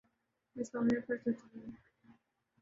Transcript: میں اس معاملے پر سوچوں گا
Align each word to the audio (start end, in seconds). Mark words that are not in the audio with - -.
میں 0.55 0.61
اس 0.63 0.73
معاملے 0.73 0.99
پر 1.01 1.15
سوچوں 1.23 1.61
گا 1.61 1.69